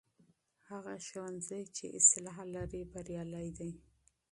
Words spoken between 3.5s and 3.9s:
دی.